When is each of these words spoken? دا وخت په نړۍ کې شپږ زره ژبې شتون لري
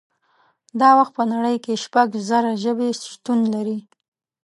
دا 0.79 0.89
وخت 0.99 1.13
په 1.17 1.23
نړۍ 1.33 1.57
کې 1.65 1.81
شپږ 1.83 2.07
زره 2.29 2.51
ژبې 2.63 2.89
شتون 3.13 3.39
لري 3.53 3.79